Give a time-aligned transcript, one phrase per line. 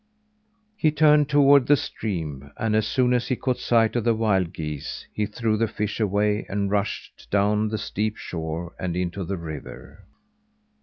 [0.75, 4.51] He turned toward the stream; and as soon as he caught sight of the wild
[4.51, 9.37] geese, he threw the fish away, and rushed down the steep shore and into the
[9.37, 10.05] river.